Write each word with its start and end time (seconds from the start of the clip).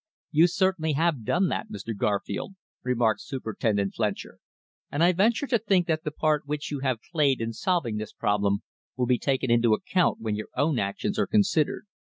"You 0.31 0.47
certainly 0.47 0.93
have 0.93 1.23
done 1.25 1.49
that, 1.49 1.67
Mr. 1.69 1.95
Garfield," 1.95 2.55
remarked 2.81 3.21
Superintendent 3.21 3.93
Fletcher. 3.93 4.39
"And 4.91 5.03
I 5.03 5.11
venture 5.11 5.45
to 5.45 5.59
think 5.59 5.85
that 5.85 6.03
the 6.03 6.09
part 6.09 6.47
which 6.47 6.71
you 6.71 6.79
have 6.79 6.97
played 7.11 7.39
in 7.39 7.53
solving 7.53 7.97
this 7.97 8.11
problem 8.11 8.63
will 8.97 9.05
be 9.05 9.19
taken 9.19 9.51
into 9.51 9.75
account 9.75 10.19
when 10.19 10.35
your 10.35 10.49
own 10.57 10.79
actions 10.79 11.19
are 11.19 11.27
considered." 11.27 11.85